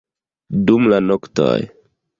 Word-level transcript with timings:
dum 0.71 0.89
la 0.95 1.01
noktoj 1.13 1.55